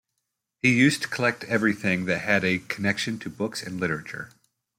[0.63, 4.31] He used collect everything that had a connection to books and literature.